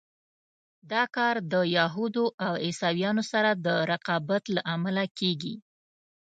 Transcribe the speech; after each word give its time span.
دا 0.91 1.03
کار 1.15 1.35
د 1.51 1.55
یهودو 1.77 2.25
او 2.45 2.53
عیسویانو 2.65 3.23
سره 3.31 3.51
د 3.65 3.67
رقابت 3.91 4.43
له 4.55 4.61
امله 4.75 5.03
کېږي. 5.19 5.55